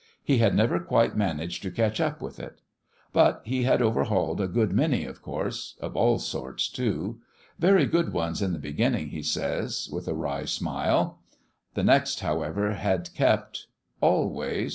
[0.23, 2.59] He had never quite managed to catch up with it.
[3.13, 7.19] But he had overhauled a good many, of course of all sorts, too:
[7.59, 11.19] very good ones in the beginning, he says, with a wry smile.
[11.75, 13.67] The next, however, had kept...
[14.01, 14.69] always